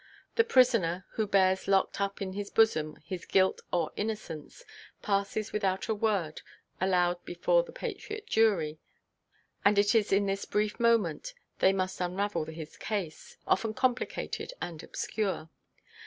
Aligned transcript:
The 0.33 0.43
prisoner, 0.43 1.05
who 1.11 1.27
bears 1.27 1.67
locked 1.67 2.01
up 2.01 2.23
in 2.23 2.33
his 2.33 2.49
bosom 2.49 2.95
his 3.05 3.23
guilt 3.27 3.61
or 3.71 3.91
innocence, 3.95 4.65
passes 5.03 5.53
without 5.53 5.87
a 5.87 5.93
word 5.93 6.41
allowed 6.81 7.23
before 7.23 7.61
the 7.61 7.71
patriot 7.71 8.25
jury, 8.25 8.79
and 9.63 9.77
it 9.77 9.93
is 9.93 10.11
in 10.11 10.25
this 10.25 10.45
brief 10.45 10.79
moment 10.79 11.35
they 11.59 11.71
must 11.71 12.01
unravel 12.01 12.45
his 12.45 12.77
case, 12.77 13.37
often 13.45 13.75
complicated 13.75 14.53
and 14.59 14.81
obscure. 14.81 15.51